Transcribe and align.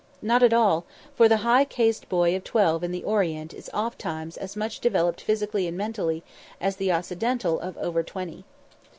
Not 0.23 0.41
at 0.41 0.51
all; 0.51 0.83
for 1.13 1.29
the 1.29 1.37
high 1.45 1.63
caste 1.63 2.09
boy 2.09 2.35
of 2.35 2.43
twelve 2.43 2.83
in 2.83 2.89
the 2.91 3.03
Orient 3.03 3.53
is 3.53 3.69
oft 3.71 3.99
times 3.99 4.35
as 4.35 4.55
much 4.55 4.79
developed 4.79 5.21
physically 5.21 5.67
and 5.67 5.77
mentally 5.77 6.23
as 6.59 6.77
the 6.77 6.91
Occidental 6.91 7.59
of 7.59 7.77
over 7.77 8.01
twenty. 8.01 8.43